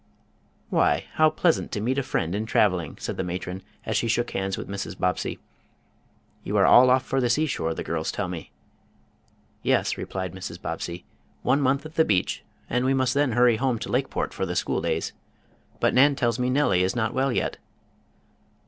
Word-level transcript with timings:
"Why, 0.71 1.05
how 1.13 1.29
pleasant 1.29 1.71
to 1.73 1.79
meet 1.79 1.99
a 1.99 2.01
friend 2.01 2.33
in 2.33 2.47
traveling!" 2.47 2.97
said 2.99 3.17
the 3.17 3.23
matron 3.23 3.61
as 3.85 3.95
she 3.95 4.07
shook 4.07 4.31
hands 4.31 4.57
with 4.57 4.67
Mrs. 4.67 4.97
Bobbsey. 4.97 5.37
"You 6.43 6.57
are 6.57 6.65
all 6.65 6.89
off 6.89 7.05
for 7.05 7.21
the 7.21 7.29
seashore, 7.29 7.75
the 7.75 7.83
girls 7.83 8.11
tell 8.11 8.27
me." 8.27 8.51
"Yes," 9.61 9.97
replied 9.99 10.33
Mrs. 10.33 10.59
Bobbsey. 10.59 11.05
"One 11.43 11.61
month 11.61 11.85
at 11.85 11.93
the 11.93 12.03
beach, 12.03 12.43
and 12.67 12.83
we 12.83 12.95
must 12.95 13.13
then 13.13 13.33
hurry 13.33 13.57
home 13.57 13.77
to 13.77 13.91
Lakeport 13.91 14.33
for 14.33 14.47
the 14.47 14.55
school 14.55 14.81
days. 14.81 15.13
But 15.79 15.93
Nan 15.93 16.15
tells 16.15 16.39
me 16.39 16.47
little 16.49 16.69
Nellie 16.69 16.83
is 16.83 16.95
not 16.95 17.13
well 17.13 17.31
yet?" 17.31 17.57